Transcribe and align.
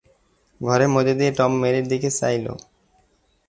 ঘরের 0.61 0.89
মধ্যে 0.95 1.13
দিয়ে 1.19 1.31
টম 1.31 1.51
মেরির 1.61 1.85
দিকে 1.87 2.09
চাইল। 2.19 2.45